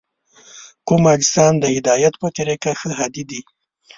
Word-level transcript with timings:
کوم 0.87 1.03
اجسام 1.15 1.53
د 1.59 1.65
هدایت 1.77 2.13
په 2.21 2.27
طریقه 2.37 2.71
ښه 2.79 2.89
هادي 2.99 3.23
دي؟ 3.29 3.41